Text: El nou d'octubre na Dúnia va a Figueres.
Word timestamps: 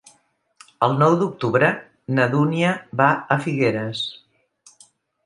El 0.85 0.95
nou 1.01 1.17
d'octubre 1.19 1.69
na 2.19 2.25
Dúnia 2.31 2.71
va 3.03 3.11
a 3.37 3.39
Figueres. 3.45 4.03